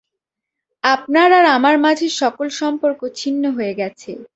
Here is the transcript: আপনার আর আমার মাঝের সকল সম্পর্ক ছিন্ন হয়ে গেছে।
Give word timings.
আপনার 0.83 1.29
আর 1.31 1.45
আমার 1.57 1.75
মাঝের 1.85 2.13
সকল 2.21 2.47
সম্পর্ক 2.59 2.99
ছিন্ন 3.19 3.43
হয়ে 3.57 3.73
গেছে। 3.73 4.11